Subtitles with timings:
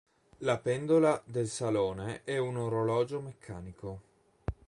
[0.39, 4.01] La pendola del salone è un orologio meccanico.